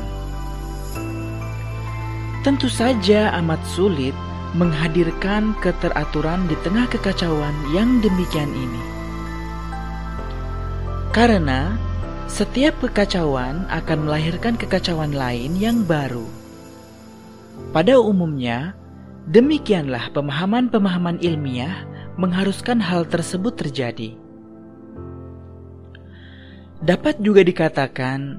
Tentu 2.46 2.70
saja 2.70 3.34
amat 3.42 3.58
sulit 3.74 4.14
menghadirkan 4.54 5.58
keteraturan 5.58 6.46
di 6.46 6.54
tengah 6.62 6.86
kekacauan 6.86 7.54
yang 7.74 7.98
demikian 7.98 8.50
ini. 8.54 8.82
Karena 11.10 11.74
setiap 12.30 12.78
kekacauan 12.78 13.66
akan 13.66 13.98
melahirkan 14.06 14.54
kekacauan 14.54 15.10
lain 15.10 15.58
yang 15.58 15.82
baru 15.82 16.37
pada 17.70 18.00
umumnya, 18.00 18.72
demikianlah 19.28 20.10
pemahaman-pemahaman 20.16 21.20
ilmiah 21.20 21.84
mengharuskan 22.16 22.80
hal 22.80 23.04
tersebut 23.06 23.54
terjadi. 23.54 24.16
Dapat 26.78 27.18
juga 27.18 27.42
dikatakan 27.42 28.38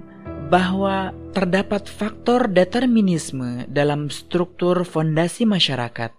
bahwa 0.50 1.14
terdapat 1.36 1.86
faktor 1.86 2.50
determinisme 2.50 3.70
dalam 3.70 4.10
struktur 4.10 4.82
fondasi 4.82 5.46
masyarakat. 5.46 6.12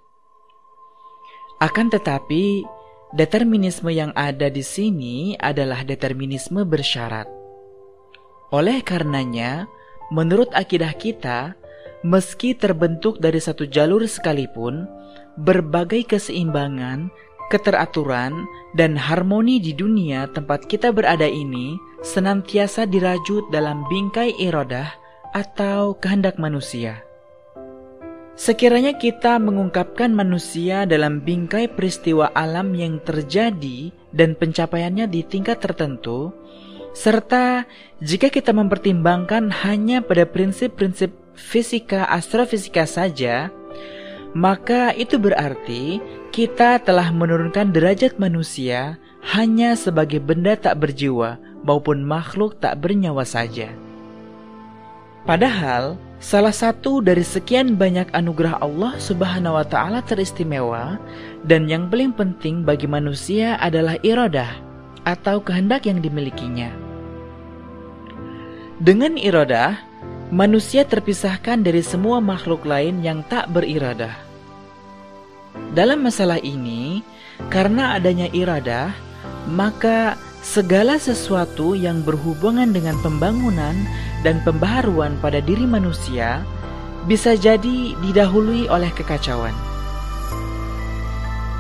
Akan 1.61 1.93
tetapi, 1.93 2.65
determinisme 3.13 3.91
yang 3.91 4.15
ada 4.15 4.49
di 4.49 4.63
sini 4.63 5.35
adalah 5.37 5.83
determinisme 5.83 6.63
bersyarat. 6.65 7.27
Oleh 8.55 8.81
karenanya, 8.87 9.67
menurut 10.15 10.49
akidah 10.57 10.95
kita, 10.95 11.59
Meski 12.01 12.57
terbentuk 12.57 13.21
dari 13.21 13.37
satu 13.37 13.69
jalur 13.69 14.01
sekalipun, 14.09 14.89
berbagai 15.37 16.09
keseimbangan, 16.09 17.13
keteraturan, 17.53 18.49
dan 18.73 18.97
harmoni 18.97 19.61
di 19.61 19.77
dunia 19.77 20.25
tempat 20.33 20.65
kita 20.65 20.97
berada 20.97 21.29
ini 21.29 21.77
senantiasa 22.01 22.89
dirajut 22.89 23.53
dalam 23.53 23.85
bingkai 23.93 24.33
irodah 24.41 24.89
atau 25.37 25.93
kehendak 26.01 26.41
manusia. 26.41 27.05
Sekiranya 28.33 28.97
kita 28.97 29.37
mengungkapkan 29.37 30.09
manusia 30.09 30.89
dalam 30.89 31.21
bingkai 31.21 31.69
peristiwa 31.69 32.33
alam 32.33 32.73
yang 32.73 32.97
terjadi 33.05 33.93
dan 34.17 34.33
pencapaiannya 34.33 35.05
di 35.05 35.21
tingkat 35.29 35.61
tertentu, 35.61 36.33
serta 36.97 37.69
jika 38.01 38.33
kita 38.33 38.57
mempertimbangkan 38.57 39.53
hanya 39.53 40.01
pada 40.01 40.25
prinsip-prinsip 40.25 41.13
fisika 41.41 42.05
astrofisika 42.13 42.85
saja, 42.85 43.49
maka 44.37 44.93
itu 44.93 45.17
berarti 45.17 45.99
kita 46.31 46.79
telah 46.85 47.11
menurunkan 47.11 47.73
derajat 47.73 48.21
manusia 48.21 49.01
hanya 49.35 49.75
sebagai 49.75 50.23
benda 50.23 50.55
tak 50.55 50.79
berjiwa 50.79 51.41
maupun 51.65 52.05
makhluk 52.05 52.61
tak 52.63 52.79
bernyawa 52.79 53.27
saja. 53.27 53.73
Padahal, 55.29 56.01
salah 56.23 56.55
satu 56.55 57.05
dari 57.05 57.21
sekian 57.21 57.77
banyak 57.77 58.09
anugerah 58.17 58.63
Allah 58.63 58.97
Subhanahu 58.97 59.61
wa 59.61 59.67
taala 59.67 60.01
teristimewa 60.01 60.97
dan 61.45 61.69
yang 61.69 61.93
paling 61.93 62.15
penting 62.15 62.65
bagi 62.65 62.89
manusia 62.89 63.61
adalah 63.61 64.01
iradah 64.01 64.49
atau 65.05 65.43
kehendak 65.45 65.85
yang 65.85 66.01
dimilikinya. 66.01 66.73
Dengan 68.81 69.21
iradah, 69.21 69.90
manusia 70.31 70.87
terpisahkan 70.87 71.59
dari 71.59 71.83
semua 71.83 72.23
makhluk 72.23 72.63
lain 72.63 73.03
yang 73.03 73.27
tak 73.27 73.51
beriradah. 73.51 74.15
Dalam 75.75 76.07
masalah 76.07 76.39
ini, 76.39 77.03
karena 77.51 77.99
adanya 77.99 78.31
iradah, 78.31 78.95
maka 79.51 80.15
segala 80.41 81.03
sesuatu 81.03 81.75
yang 81.75 82.07
berhubungan 82.07 82.71
dengan 82.71 82.95
pembangunan 83.03 83.75
dan 84.23 84.39
pembaharuan 84.47 85.19
pada 85.19 85.43
diri 85.43 85.67
manusia 85.67 86.47
bisa 87.11 87.35
jadi 87.35 87.99
didahului 87.99 88.71
oleh 88.71 88.91
kekacauan. 88.95 89.55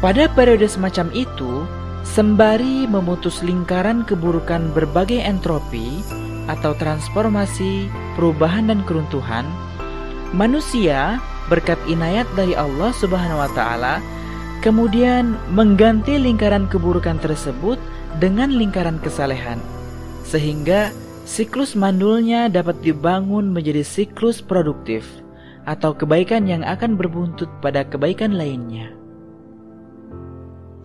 Pada 0.00 0.30
periode 0.32 0.64
semacam 0.64 1.12
itu, 1.12 1.66
sembari 2.06 2.88
memutus 2.88 3.44
lingkaran 3.44 4.06
keburukan 4.06 4.72
berbagai 4.72 5.20
entropi, 5.20 6.00
atau 6.50 6.74
transformasi, 6.74 7.86
perubahan 8.18 8.66
dan 8.66 8.82
keruntuhan, 8.82 9.46
manusia 10.34 11.22
berkat 11.46 11.78
inayat 11.86 12.26
dari 12.34 12.58
Allah 12.58 12.90
Subhanahu 12.94 13.38
wa 13.38 13.50
taala 13.54 14.02
kemudian 14.60 15.40
mengganti 15.50 16.20
lingkaran 16.20 16.68
keburukan 16.68 17.16
tersebut 17.18 17.80
dengan 18.20 18.52
lingkaran 18.52 19.00
kesalehan. 19.00 19.58
Sehingga 20.22 20.92
siklus 21.24 21.74
mandulnya 21.74 22.46
dapat 22.52 22.78
dibangun 22.84 23.50
menjadi 23.50 23.82
siklus 23.82 24.44
produktif 24.44 25.08
atau 25.64 25.96
kebaikan 25.96 26.46
yang 26.46 26.62
akan 26.62 26.94
berbuntut 26.94 27.48
pada 27.64 27.84
kebaikan 27.88 28.36
lainnya. 28.36 28.92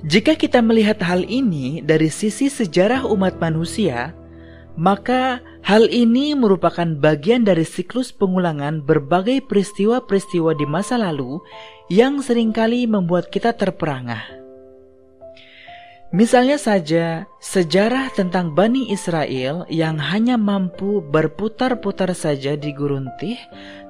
Jika 0.06 0.38
kita 0.38 0.62
melihat 0.62 1.02
hal 1.02 1.26
ini 1.26 1.82
dari 1.82 2.14
sisi 2.14 2.46
sejarah 2.46 3.10
umat 3.10 3.42
manusia, 3.42 4.14
maka 4.76 5.40
hal 5.64 5.88
ini 5.88 6.36
merupakan 6.36 6.86
bagian 7.00 7.48
dari 7.48 7.64
siklus 7.64 8.12
pengulangan 8.12 8.84
berbagai 8.84 9.48
peristiwa-peristiwa 9.48 10.52
di 10.56 10.68
masa 10.68 11.00
lalu 11.00 11.40
yang 11.88 12.20
sering 12.20 12.52
kali 12.52 12.84
membuat 12.84 13.32
kita 13.32 13.56
terperangah. 13.56 14.24
Misalnya 16.16 16.56
saja 16.56 17.28
sejarah 17.44 18.14
tentang 18.16 18.56
Bani 18.56 18.88
Israel 18.88 19.68
yang 19.68 20.00
hanya 20.00 20.40
mampu 20.40 21.04
berputar-putar 21.04 22.16
saja 22.16 22.56
di 22.56 22.72
gurun 22.72 23.12
Tih 23.20 23.40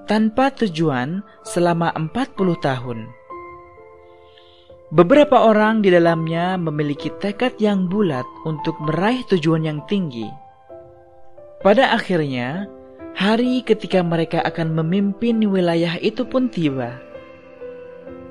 tanpa 0.10 0.50
tujuan 0.54 1.22
selama 1.46 1.94
40 1.94 2.66
tahun. 2.66 3.00
Beberapa 4.94 5.50
orang 5.50 5.82
di 5.82 5.90
dalamnya 5.92 6.56
memiliki 6.62 7.10
tekad 7.20 7.58
yang 7.58 7.90
bulat 7.90 8.26
untuk 8.46 8.78
meraih 8.80 9.26
tujuan 9.28 9.66
yang 9.66 9.82
tinggi 9.90 10.45
pada 11.66 11.98
akhirnya, 11.98 12.70
hari 13.18 13.66
ketika 13.66 14.06
mereka 14.06 14.38
akan 14.46 14.78
memimpin 14.78 15.42
wilayah 15.50 15.98
itu 15.98 16.22
pun 16.22 16.46
tiba. 16.46 17.02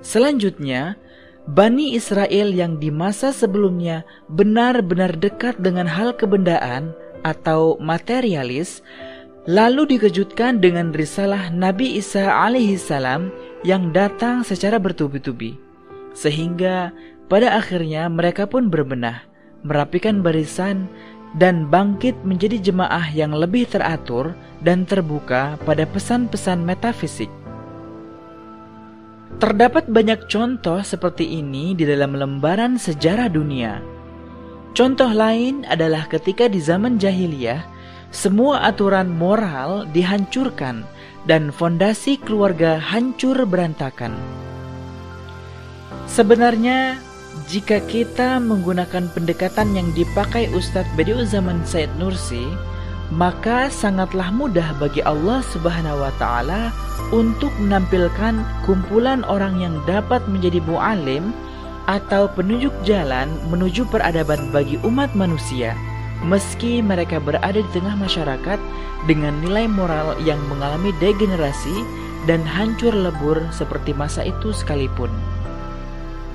Selanjutnya, 0.07 0.95
Bani 1.45 1.99
Israel 1.99 2.55
yang 2.55 2.79
di 2.79 2.95
masa 2.95 3.35
sebelumnya 3.35 4.07
benar-benar 4.31 5.19
dekat 5.19 5.59
dengan 5.59 5.85
hal 5.85 6.15
kebendaan 6.15 6.95
atau 7.27 7.75
materialis, 7.83 8.87
lalu 9.51 9.99
dikejutkan 9.99 10.63
dengan 10.63 10.95
risalah 10.95 11.51
Nabi 11.51 11.99
Isa 12.01 12.31
alaihi 12.31 12.81
salam 12.81 13.35
yang 13.67 13.91
datang 13.93 14.41
secara 14.41 14.81
bertubi-tubi. 14.81 15.59
Sehingga 16.17 16.95
pada 17.29 17.59
akhirnya 17.61 18.09
mereka 18.09 18.49
pun 18.49 18.73
berbenah, 18.73 19.27
merapikan 19.67 20.25
barisan, 20.25 20.89
dan 21.35 21.67
bangkit 21.67 22.15
menjadi 22.23 22.71
jemaah 22.71 23.11
yang 23.11 23.35
lebih 23.35 23.67
teratur 23.67 24.39
dan 24.63 24.87
terbuka 24.87 25.59
pada 25.67 25.83
pesan-pesan 25.85 26.63
metafisik. 26.63 27.31
Terdapat 29.43 29.91
banyak 29.91 30.31
contoh 30.31 30.79
seperti 30.87 31.27
ini 31.43 31.75
di 31.75 31.83
dalam 31.83 32.15
lembaran 32.15 32.79
sejarah 32.79 33.27
dunia. 33.27 33.83
Contoh 34.79 35.11
lain 35.11 35.67
adalah 35.67 36.07
ketika 36.07 36.47
di 36.47 36.63
zaman 36.63 37.03
jahiliyah, 37.03 37.67
semua 38.15 38.63
aturan 38.63 39.11
moral 39.11 39.91
dihancurkan 39.91 40.87
dan 41.27 41.51
fondasi 41.51 42.15
keluarga 42.23 42.79
hancur 42.79 43.43
berantakan. 43.43 44.15
Sebenarnya, 46.07 46.95
jika 47.51 47.83
kita 47.91 48.39
menggunakan 48.39 49.11
pendekatan 49.11 49.75
yang 49.75 49.89
dipakai 49.93 50.47
Ustadz 50.55 50.91
Bediuzaman 50.95 51.63
Said 51.67 51.91
Nursi, 51.99 52.47
maka 53.13 53.69
sangatlah 53.69 54.31
mudah 54.31 54.75
bagi 54.81 55.05
Allah 55.05 55.43
Subhanahu 55.53 56.03
wa 56.03 56.13
taala 56.17 56.73
untuk 57.13 57.53
menampilkan 57.61 58.41
kumpulan 58.65 59.23
orang 59.29 59.61
yang 59.61 59.77
dapat 59.85 60.25
menjadi 60.31 60.59
mu'alim 60.65 61.35
atau 61.85 62.33
penunjuk 62.33 62.73
jalan 62.83 63.29
menuju 63.53 63.85
peradaban 63.93 64.49
bagi 64.49 64.81
umat 64.83 65.13
manusia 65.13 65.77
meski 66.25 66.81
mereka 66.81 67.21
berada 67.21 67.61
di 67.61 67.71
tengah 67.77 67.95
masyarakat 68.01 68.57
dengan 69.05 69.37
nilai 69.45 69.69
moral 69.69 70.17
yang 70.25 70.41
mengalami 70.49 70.91
degenerasi 70.97 71.85
dan 72.25 72.41
hancur 72.41 72.97
lebur 72.97 73.37
seperti 73.53 73.93
masa 73.93 74.25
itu 74.25 74.51
sekalipun. 74.57 75.13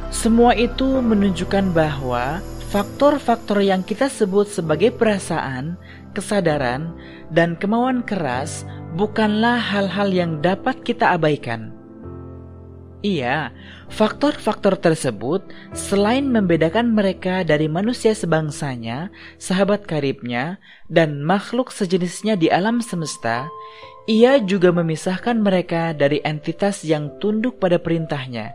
Semua 0.10 0.58
itu 0.58 1.00
menunjukkan 1.00 1.72
bahwa 1.72 2.42
faktor-faktor 2.70 3.62
yang 3.62 3.86
kita 3.86 4.10
sebut 4.10 4.50
sebagai 4.50 4.94
perasaan 4.94 5.78
kesadaran, 6.14 6.94
dan 7.30 7.54
kemauan 7.56 8.02
keras 8.02 8.66
bukanlah 8.98 9.58
hal-hal 9.58 10.10
yang 10.10 10.32
dapat 10.42 10.82
kita 10.82 11.16
abaikan. 11.16 11.72
Iya, 13.00 13.56
faktor-faktor 13.88 14.76
tersebut 14.76 15.48
selain 15.72 16.28
membedakan 16.28 16.92
mereka 16.92 17.48
dari 17.48 17.72
manusia 17.72 18.12
sebangsanya, 18.12 19.08
sahabat 19.40 19.88
karibnya, 19.88 20.60
dan 20.92 21.24
makhluk 21.24 21.72
sejenisnya 21.72 22.36
di 22.36 22.52
alam 22.52 22.84
semesta, 22.84 23.48
ia 24.04 24.36
juga 24.44 24.76
memisahkan 24.76 25.40
mereka 25.40 25.96
dari 25.96 26.20
entitas 26.28 26.84
yang 26.84 27.08
tunduk 27.24 27.56
pada 27.64 27.80
perintahnya, 27.80 28.52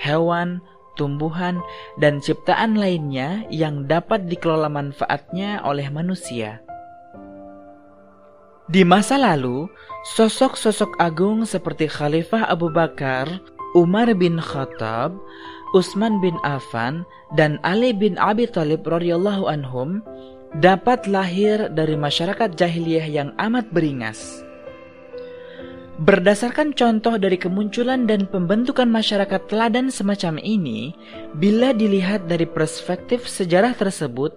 hewan, 0.00 0.64
tumbuhan, 0.94 1.60
dan 1.98 2.18
ciptaan 2.18 2.78
lainnya 2.78 3.44
yang 3.52 3.86
dapat 3.86 4.26
dikelola 4.26 4.70
manfaatnya 4.72 5.62
oleh 5.62 5.86
manusia. 5.90 6.64
Di 8.64 8.80
masa 8.80 9.20
lalu, 9.20 9.68
sosok-sosok 10.16 10.96
agung 10.96 11.44
seperti 11.44 11.84
Khalifah 11.84 12.48
Abu 12.48 12.72
Bakar, 12.72 13.28
Umar 13.76 14.08
bin 14.16 14.40
Khattab, 14.40 15.12
Utsman 15.76 16.22
bin 16.24 16.38
Affan, 16.46 17.04
dan 17.36 17.60
Ali 17.60 17.92
bin 17.92 18.16
Abi 18.16 18.48
Thalib 18.48 18.86
radhiyallahu 18.88 19.50
anhum 19.50 20.00
dapat 20.62 21.10
lahir 21.10 21.66
dari 21.74 21.98
masyarakat 21.98 22.54
jahiliyah 22.54 23.04
yang 23.10 23.28
amat 23.36 23.68
beringas. 23.74 24.46
Berdasarkan 25.94 26.74
contoh 26.74 27.14
dari 27.22 27.38
kemunculan 27.38 28.10
dan 28.10 28.26
pembentukan 28.26 28.90
masyarakat 28.90 29.46
teladan 29.46 29.94
semacam 29.94 30.42
ini, 30.42 30.90
bila 31.38 31.70
dilihat 31.70 32.26
dari 32.26 32.50
perspektif 32.50 33.30
sejarah 33.30 33.78
tersebut, 33.78 34.34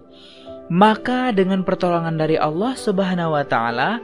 maka 0.70 1.34
dengan 1.34 1.66
pertolongan 1.66 2.14
dari 2.14 2.38
Allah 2.38 2.78
Subhanahu 2.78 3.34
wa 3.34 3.42
taala 3.42 3.98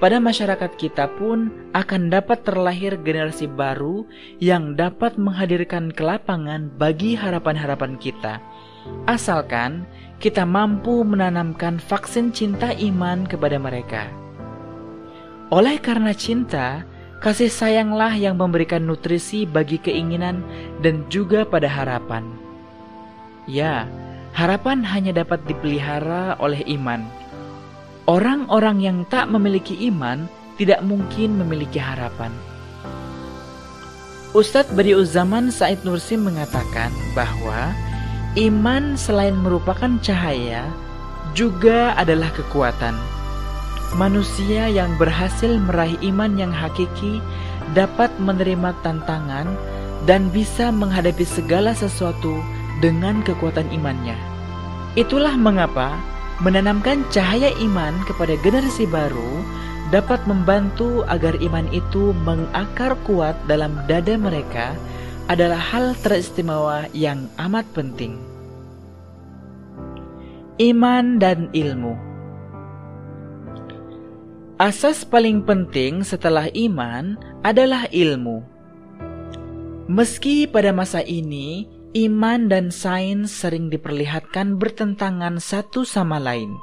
pada 0.00 0.16
masyarakat 0.16 0.80
kita 0.80 1.12
pun 1.20 1.52
akan 1.76 2.08
dapat 2.08 2.40
terlahir 2.40 2.96
generasi 2.96 3.52
baru 3.52 4.08
yang 4.40 4.72
dapat 4.72 5.20
menghadirkan 5.20 5.92
kelapangan 5.92 6.72
bagi 6.80 7.20
harapan-harapan 7.20 8.00
kita. 8.00 8.40
Asalkan 9.04 9.84
kita 10.24 10.48
mampu 10.48 11.04
menanamkan 11.04 11.76
vaksin 11.76 12.32
cinta 12.32 12.72
iman 12.72 13.28
kepada 13.28 13.60
mereka. 13.60 14.08
Oleh 15.52 15.76
karena 15.76 16.16
cinta, 16.16 16.93
kasih 17.20 17.50
sayanglah 17.50 18.14
yang 18.14 18.40
memberikan 18.40 18.82
nutrisi 18.86 19.44
bagi 19.44 19.78
keinginan 19.78 20.42
dan 20.80 21.06
juga 21.12 21.44
pada 21.46 21.66
harapan. 21.70 22.26
Ya, 23.44 23.84
harapan 24.32 24.80
hanya 24.82 25.12
dapat 25.14 25.44
dipelihara 25.44 26.40
oleh 26.40 26.64
iman. 26.78 27.04
Orang-orang 28.04 28.80
yang 28.84 28.98
tak 29.08 29.28
memiliki 29.32 29.88
iman 29.88 30.28
tidak 30.60 30.80
mungkin 30.84 31.40
memiliki 31.40 31.80
harapan. 31.80 32.30
Ustadz 34.34 34.74
Badiuzaman 34.74 35.54
Said 35.54 35.86
Nursi 35.86 36.18
mengatakan 36.18 36.90
bahwa 37.14 37.70
iman 38.34 38.98
selain 38.98 39.38
merupakan 39.38 39.94
cahaya 40.02 40.66
juga 41.38 41.94
adalah 41.94 42.34
kekuatan. 42.34 42.98
Manusia 43.94 44.66
yang 44.66 44.98
berhasil 44.98 45.54
meraih 45.54 45.94
iman 46.10 46.34
yang 46.34 46.50
hakiki 46.50 47.22
dapat 47.78 48.10
menerima 48.18 48.74
tantangan 48.82 49.46
dan 50.02 50.26
bisa 50.34 50.74
menghadapi 50.74 51.22
segala 51.22 51.78
sesuatu 51.78 52.42
dengan 52.82 53.22
kekuatan 53.22 53.70
imannya. 53.70 54.18
Itulah 54.98 55.38
mengapa 55.38 55.94
menanamkan 56.42 57.06
cahaya 57.14 57.54
iman 57.62 57.94
kepada 58.10 58.34
generasi 58.42 58.82
baru 58.90 59.46
dapat 59.94 60.18
membantu 60.26 61.06
agar 61.06 61.38
iman 61.38 61.70
itu 61.70 62.10
mengakar 62.26 62.98
kuat 63.06 63.38
dalam 63.46 63.78
dada 63.86 64.18
mereka 64.18 64.74
adalah 65.30 65.62
hal 65.62 65.94
teristimewa 66.02 66.90
yang 66.90 67.30
amat 67.38 67.62
penting. 67.70 68.18
Iman 70.58 71.22
dan 71.22 71.46
ilmu 71.54 72.13
Asas 74.54 75.02
paling 75.02 75.42
penting 75.42 76.06
setelah 76.06 76.46
iman 76.54 77.18
adalah 77.42 77.90
ilmu. 77.90 78.38
Meski 79.90 80.46
pada 80.46 80.70
masa 80.70 81.02
ini 81.02 81.66
iman 81.98 82.46
dan 82.46 82.70
sains 82.70 83.34
sering 83.34 83.66
diperlihatkan 83.66 84.54
bertentangan 84.54 85.42
satu 85.42 85.82
sama 85.82 86.22
lain. 86.22 86.54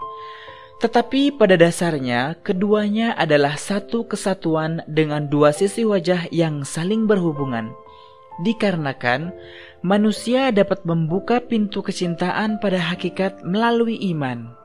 Tetapi 0.80 1.36
pada 1.36 1.60
dasarnya, 1.60 2.40
keduanya 2.40 3.12
adalah 3.20 3.60
satu 3.60 4.08
kesatuan 4.08 4.88
dengan 4.88 5.28
dua 5.28 5.52
sisi 5.52 5.84
wajah 5.84 6.32
yang 6.32 6.64
saling 6.64 7.12
berhubungan. 7.12 7.76
Dikarenakan 8.40 9.36
manusia 9.84 10.48
dapat 10.56 10.88
membuka 10.88 11.44
pintu 11.44 11.84
kecintaan 11.84 12.64
pada 12.64 12.80
hakikat 12.80 13.44
melalui 13.44 14.00
iman. 14.16 14.61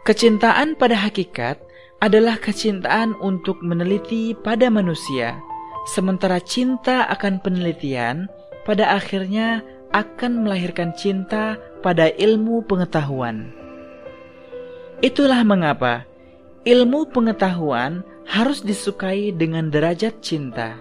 Kecintaan 0.00 0.80
pada 0.80 0.96
hakikat 0.96 1.60
adalah 2.00 2.40
kecintaan 2.40 3.12
untuk 3.20 3.60
meneliti 3.60 4.32
pada 4.32 4.72
manusia, 4.72 5.36
sementara 5.92 6.40
cinta 6.40 7.04
akan 7.12 7.36
penelitian 7.44 8.24
pada 8.64 8.96
akhirnya 8.96 9.60
akan 9.92 10.48
melahirkan 10.48 10.96
cinta 10.96 11.60
pada 11.84 12.08
ilmu 12.16 12.64
pengetahuan. 12.64 13.52
Itulah 15.04 15.44
mengapa 15.44 16.08
ilmu 16.64 17.12
pengetahuan 17.12 18.00
harus 18.24 18.64
disukai 18.64 19.36
dengan 19.36 19.68
derajat 19.68 20.24
cinta. 20.24 20.80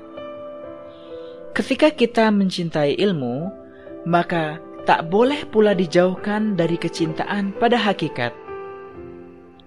Ketika 1.51 1.91
kita 1.91 2.31
mencintai 2.31 2.95
ilmu, 2.95 3.51
maka 4.07 4.63
tak 4.87 5.11
boleh 5.11 5.43
pula 5.51 5.75
dijauhkan 5.75 6.55
dari 6.55 6.79
kecintaan 6.79 7.51
pada 7.59 7.75
hakikat. 7.75 8.48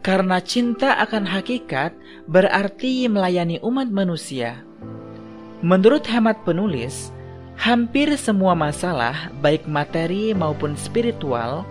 Karena 0.03 0.43
cinta 0.43 0.99
akan 0.99 1.25
hakikat 1.31 1.95
berarti 2.27 3.07
melayani 3.07 3.63
umat 3.63 3.87
manusia. 3.87 4.67
Menurut 5.63 6.03
hemat 6.11 6.43
penulis, 6.43 7.15
Hampir 7.63 8.11
semua 8.19 8.59
masalah, 8.59 9.31
baik 9.39 9.71
materi 9.71 10.35
maupun 10.35 10.75
spiritual, 10.75 11.63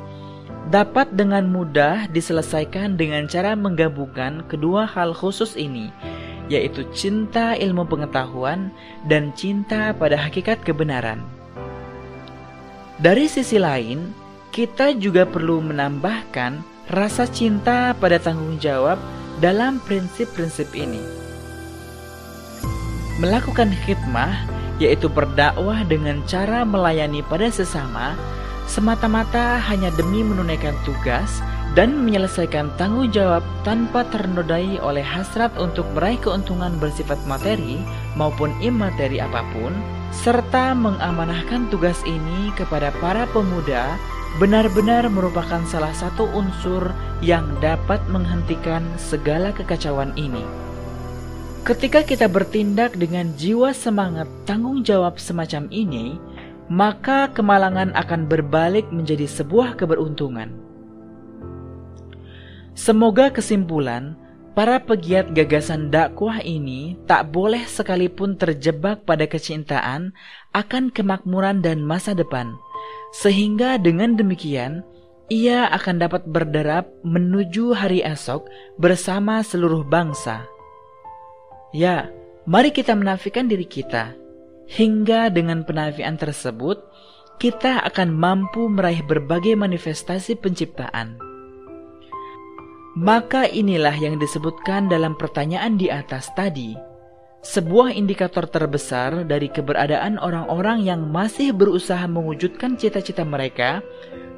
dapat 0.72 1.10
dengan 1.20 1.50
mudah 1.52 2.08
diselesaikan 2.16 2.96
dengan 2.96 3.28
cara 3.28 3.60
menggabungkan 3.60 4.48
kedua 4.48 4.88
hal 4.88 5.12
khusus 5.12 5.60
ini, 5.60 5.92
yaitu 6.48 6.88
cinta 6.96 7.60
ilmu 7.60 7.84
pengetahuan 7.84 8.72
dan 9.12 9.36
cinta 9.36 9.92
pada 9.92 10.16
hakikat 10.16 10.64
kebenaran. 10.64 11.20
Dari 13.02 13.28
sisi 13.28 13.60
lain, 13.60 14.16
kita 14.56 14.96
juga 14.96 15.28
perlu 15.28 15.60
menambahkan 15.60 16.71
rasa 16.90 17.30
cinta 17.30 17.94
pada 18.00 18.18
tanggung 18.18 18.58
jawab 18.58 18.98
dalam 19.38 19.78
prinsip-prinsip 19.86 20.74
ini. 20.74 21.02
Melakukan 23.22 23.70
khidmah, 23.86 24.34
yaitu 24.82 25.06
berdakwah 25.06 25.86
dengan 25.86 26.26
cara 26.26 26.66
melayani 26.66 27.22
pada 27.22 27.54
sesama, 27.54 28.18
semata-mata 28.66 29.62
hanya 29.70 29.94
demi 29.94 30.26
menunaikan 30.26 30.74
tugas 30.82 31.44
dan 31.78 32.04
menyelesaikan 32.04 32.74
tanggung 32.76 33.14
jawab 33.14 33.46
tanpa 33.64 34.04
ternodai 34.12 34.82
oleh 34.84 35.06
hasrat 35.06 35.54
untuk 35.56 35.88
meraih 35.96 36.20
keuntungan 36.20 36.76
bersifat 36.82 37.16
materi 37.30 37.80
maupun 38.20 38.52
imateri 38.60 39.24
apa 39.24 39.46
pun, 39.56 39.72
serta 40.12 40.76
mengamanahkan 40.76 41.72
tugas 41.72 42.04
ini 42.04 42.52
kepada 42.60 42.92
para 43.00 43.24
pemuda 43.32 43.96
benar-benar 44.40 45.12
merupakan 45.12 45.60
salah 45.68 45.92
satu 45.92 46.24
unsur 46.32 46.94
yang 47.20 47.44
dapat 47.60 48.00
menghentikan 48.08 48.86
segala 48.96 49.52
kekacauan 49.52 50.16
ini. 50.16 50.46
Ketika 51.68 52.02
kita 52.02 52.32
bertindak 52.32 52.96
dengan 52.96 53.36
jiwa 53.36 53.76
semangat 53.76 54.26
tanggung 54.48 54.82
jawab 54.88 55.20
semacam 55.20 55.68
ini, 55.70 56.16
maka 56.72 57.28
kemalangan 57.36 57.92
akan 57.94 58.26
berbalik 58.32 58.88
menjadi 58.90 59.28
sebuah 59.28 59.76
keberuntungan. 59.76 60.56
Semoga 62.72 63.30
kesimpulan 63.30 64.16
Para 64.52 64.84
pegiat 64.84 65.32
gagasan 65.32 65.88
dakwah 65.96 66.44
ini 66.44 67.00
tak 67.08 67.32
boleh 67.32 67.64
sekalipun 67.64 68.36
terjebak 68.36 69.08
pada 69.08 69.24
kecintaan 69.24 70.12
akan 70.52 70.92
kemakmuran 70.92 71.64
dan 71.64 71.80
masa 71.80 72.12
depan, 72.12 72.60
sehingga 73.12 73.76
dengan 73.76 74.16
demikian 74.16 74.84
ia 75.32 75.72
akan 75.72 76.04
dapat 76.04 76.28
berderap 76.28 76.92
menuju 77.08 77.72
hari 77.72 78.04
esok 78.04 78.48
bersama 78.76 79.40
seluruh 79.40 79.88
bangsa. 79.88 80.44
Ya, 81.72 82.12
mari 82.44 82.76
kita 82.76 82.92
menafikan 83.00 83.48
diri 83.48 83.64
kita, 83.64 84.12
hingga 84.68 85.32
dengan 85.32 85.64
penafian 85.64 86.20
tersebut 86.20 86.84
kita 87.40 87.80
akan 87.88 88.12
mampu 88.12 88.68
meraih 88.68 89.02
berbagai 89.08 89.56
manifestasi 89.56 90.36
penciptaan. 90.36 91.16
Maka 93.00 93.48
inilah 93.48 93.96
yang 93.96 94.20
disebutkan 94.20 94.92
dalam 94.92 95.16
pertanyaan 95.16 95.80
di 95.80 95.88
atas 95.88 96.28
tadi. 96.36 96.91
Sebuah 97.42 97.98
indikator 97.98 98.46
terbesar 98.46 99.26
dari 99.26 99.50
keberadaan 99.50 100.22
orang-orang 100.22 100.86
yang 100.86 101.10
masih 101.10 101.50
berusaha 101.50 102.06
mewujudkan 102.06 102.78
cita-cita 102.78 103.26
mereka 103.26 103.82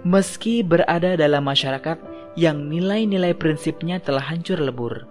meski 0.08 0.64
berada 0.64 1.20
dalam 1.20 1.44
masyarakat 1.44 2.00
yang 2.40 2.72
nilai-nilai 2.72 3.36
prinsipnya 3.36 4.00
telah 4.00 4.24
hancur 4.24 4.56
lebur. 4.56 5.04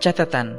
Catatan 0.00 0.56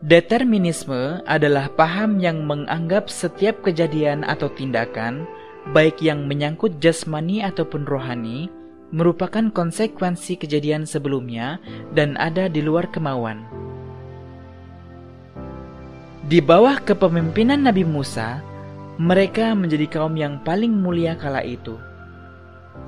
Determinisme 0.00 1.20
adalah 1.28 1.68
paham 1.68 2.16
yang 2.16 2.48
menganggap 2.48 3.12
setiap 3.12 3.60
kejadian 3.64 4.24
atau 4.24 4.48
tindakan, 4.48 5.28
baik 5.76 6.00
yang 6.00 6.24
menyangkut 6.24 6.80
jasmani 6.80 7.44
ataupun 7.44 7.84
rohani, 7.84 8.48
merupakan 8.92 9.48
konsekuensi 9.52 10.40
kejadian 10.40 10.88
sebelumnya 10.88 11.60
dan 11.92 12.16
ada 12.16 12.48
di 12.48 12.64
luar 12.64 12.88
kemauan. 12.88 13.63
Di 16.24 16.40
bawah 16.40 16.80
kepemimpinan 16.80 17.68
Nabi 17.68 17.84
Musa, 17.84 18.40
mereka 18.96 19.52
menjadi 19.52 19.84
kaum 19.92 20.16
yang 20.16 20.40
paling 20.40 20.72
mulia 20.72 21.20
kala 21.20 21.44
itu. 21.44 21.76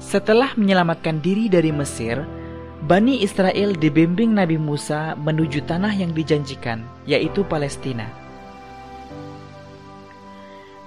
Setelah 0.00 0.56
menyelamatkan 0.56 1.20
diri 1.20 1.52
dari 1.52 1.68
Mesir, 1.68 2.24
Bani 2.88 3.20
Israel 3.20 3.76
dibimbing 3.76 4.32
Nabi 4.32 4.56
Musa 4.56 5.12
menuju 5.20 5.68
tanah 5.68 5.92
yang 5.92 6.16
dijanjikan, 6.16 6.80
yaitu 7.04 7.44
Palestina. 7.44 8.08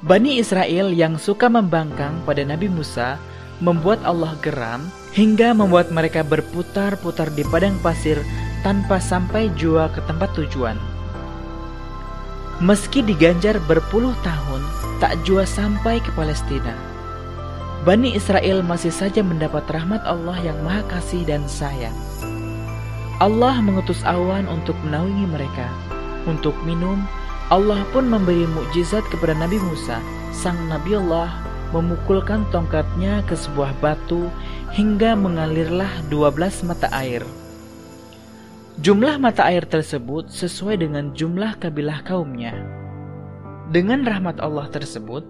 Bani 0.01 0.41
Israel 0.41 0.89
yang 0.89 1.21
suka 1.21 1.53
membangkang 1.53 2.17
pada 2.25 2.41
Nabi 2.41 2.65
Musa 2.65 3.21
membuat 3.61 4.01
Allah 4.01 4.33
geram 4.41 4.89
hingga 5.13 5.53
membuat 5.53 5.93
mereka 5.93 6.25
berputar-putar 6.25 7.29
di 7.29 7.45
padang 7.45 7.77
pasir 7.85 8.17
tanpa 8.65 8.97
sampai 8.97 9.53
jua 9.53 9.85
ke 9.93 10.01
tempat 10.09 10.33
tujuan. 10.33 10.98
Meski 12.59 12.99
diganjar 12.99 13.55
berpuluh 13.71 14.11
tahun, 14.19 14.59
tak 14.99 15.15
jua 15.23 15.47
sampai 15.47 16.03
ke 16.03 16.11
Palestina. 16.11 16.75
Bani 17.87 18.11
Israel 18.11 18.59
masih 18.59 18.91
saja 18.91 19.23
mendapat 19.23 19.63
rahmat 19.71 20.03
Allah 20.03 20.35
yang 20.43 20.59
maha 20.59 20.83
kasih 20.91 21.23
dan 21.23 21.47
sayang. 21.47 21.95
Allah 23.23 23.63
mengutus 23.63 24.03
awan 24.03 24.43
untuk 24.51 24.75
menaungi 24.83 25.23
mereka. 25.31 25.71
Untuk 26.27 26.51
minum, 26.67 26.99
Allah 27.47 27.79
pun 27.95 28.11
memberi 28.11 28.43
mukjizat 28.43 29.07
kepada 29.07 29.31
Nabi 29.39 29.55
Musa, 29.63 30.03
sang 30.35 30.59
Nabi 30.67 30.99
Allah 30.99 31.31
memukulkan 31.71 32.43
tongkatnya 32.51 33.23
ke 33.23 33.39
sebuah 33.39 33.71
batu 33.79 34.27
hingga 34.75 35.15
mengalirlah 35.15 35.89
12 36.11 36.67
mata 36.67 36.91
air. 36.91 37.23
Jumlah 38.79 39.19
mata 39.19 39.43
air 39.43 39.67
tersebut 39.67 40.31
sesuai 40.31 40.79
dengan 40.79 41.11
jumlah 41.11 41.59
kabilah 41.59 41.99
kaumnya. 41.99 42.55
Dengan 43.75 44.07
rahmat 44.07 44.39
Allah 44.39 44.71
tersebut, 44.71 45.27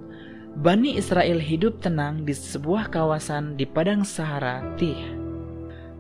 Bani 0.53 0.93
Israel 0.93 1.41
hidup 1.41 1.81
tenang 1.81 2.29
di 2.29 2.37
sebuah 2.37 2.93
kawasan 2.93 3.57
di 3.57 3.65
padang 3.65 4.05
Sahara 4.05 4.61
Tih. 4.77 5.01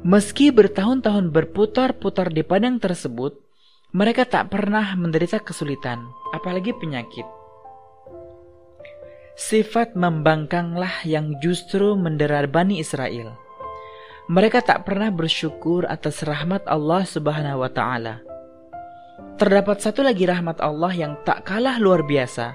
Meski 0.05 0.53
bertahun-tahun 0.53 1.33
berputar-putar 1.33 2.29
di 2.29 2.45
padang 2.45 2.77
tersebut, 2.77 3.33
mereka 3.97 4.29
tak 4.29 4.53
pernah 4.53 4.93
menderita 4.93 5.41
kesulitan, 5.41 6.05
apalagi 6.29 6.69
penyakit. 6.77 7.25
Sifat 9.33 9.97
membangkanglah 9.97 11.01
yang 11.01 11.33
justru 11.41 11.97
mendera 11.97 12.45
Bani 12.45 12.77
Israel. 12.77 13.48
Mereka 14.29 14.61
tak 14.61 14.85
pernah 14.85 15.09
bersyukur 15.09 15.89
atas 15.89 16.21
rahmat 16.21 16.61
Allah 16.69 17.01
Subhanahu 17.01 17.65
wa 17.65 17.71
taala. 17.73 18.21
Terdapat 19.41 19.81
satu 19.81 20.05
lagi 20.05 20.29
rahmat 20.29 20.61
Allah 20.61 20.93
yang 20.93 21.17
tak 21.25 21.49
kalah 21.49 21.81
luar 21.81 22.05
biasa. 22.05 22.53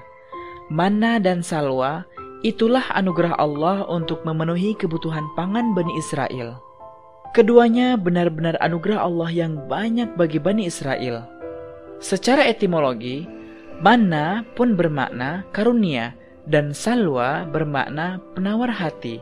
Mana 0.71 1.19
dan 1.19 1.43
salwa 1.43 2.07
itulah 2.47 2.87
anugerah 2.95 3.35
Allah 3.35 3.83
untuk 3.91 4.23
memenuhi 4.23 4.79
kebutuhan 4.79 5.27
pangan 5.35 5.75
Bani 5.75 5.91
Israel. 5.99 6.63
Keduanya 7.35 7.99
benar-benar 7.99 8.55
anugerah 8.63 9.03
Allah 9.03 9.27
yang 9.35 9.67
banyak 9.67 10.15
bagi 10.15 10.39
Bani 10.39 10.71
Israel. 10.71 11.27
Secara 11.99 12.47
etimologi, 12.47 13.27
mana 13.83 14.47
pun 14.55 14.79
bermakna 14.79 15.43
karunia 15.51 16.15
dan 16.47 16.71
salwa 16.71 17.43
bermakna 17.43 18.23
penawar 18.31 18.71
hati. 18.71 19.19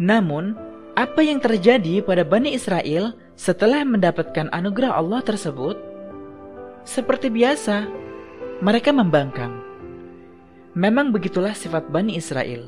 Namun, 0.00 0.67
apa 0.98 1.22
yang 1.22 1.38
terjadi 1.38 2.02
pada 2.02 2.26
Bani 2.26 2.58
Israel 2.58 3.14
setelah 3.38 3.86
mendapatkan 3.86 4.50
anugerah 4.50 4.98
Allah 4.98 5.22
tersebut? 5.22 5.78
Seperti 6.82 7.30
biasa, 7.30 7.86
mereka 8.58 8.90
membangkang. 8.90 9.62
Memang 10.74 11.14
begitulah 11.14 11.54
sifat 11.54 11.86
Bani 11.94 12.18
Israel. 12.18 12.66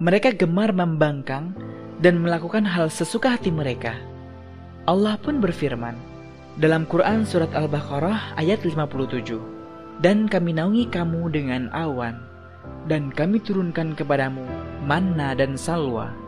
Mereka 0.00 0.32
gemar 0.40 0.72
membangkang 0.72 1.52
dan 2.00 2.24
melakukan 2.24 2.64
hal 2.64 2.88
sesuka 2.88 3.36
hati 3.36 3.52
mereka. 3.52 4.00
Allah 4.88 5.20
pun 5.20 5.44
berfirman 5.44 5.92
dalam 6.56 6.88
Quran 6.88 7.28
Surat 7.28 7.52
Al-Baqarah 7.52 8.40
ayat 8.40 8.64
57, 8.64 10.00
Dan 10.00 10.24
kami 10.24 10.56
naungi 10.56 10.88
kamu 10.88 11.28
dengan 11.28 11.68
awan, 11.76 12.16
dan 12.88 13.12
kami 13.12 13.44
turunkan 13.44 13.92
kepadamu 13.92 14.40
manna 14.88 15.36
dan 15.36 15.60
salwa. 15.60 16.19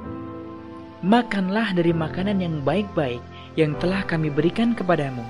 Makanlah 1.03 1.75
dari 1.75 1.91
makanan 1.91 2.39
yang 2.39 2.63
baik-baik 2.63 3.19
yang 3.59 3.75
telah 3.83 4.07
kami 4.07 4.31
berikan 4.31 4.71
kepadamu. 4.71 5.27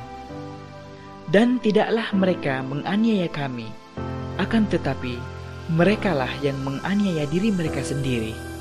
Dan 1.33 1.57
tidaklah 1.65 2.13
mereka 2.13 2.61
menganiaya 2.61 3.25
kami, 3.33 3.73
akan 4.37 4.69
tetapi 4.69 5.17
merekalah 5.73 6.29
yang 6.45 6.61
menganiaya 6.61 7.25
diri 7.25 7.49
mereka 7.49 7.81
sendiri. 7.81 8.52